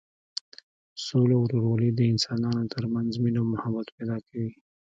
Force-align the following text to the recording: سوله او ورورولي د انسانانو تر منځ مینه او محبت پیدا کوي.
سوله 1.05 1.33
او 1.37 1.43
ورورولي 1.47 1.89
د 1.93 1.99
انسانانو 2.13 2.71
تر 2.73 2.83
منځ 2.93 3.11
مینه 3.23 3.39
او 3.41 3.47
محبت 3.53 3.87
پیدا 3.95 4.17
کوي. 4.27 4.49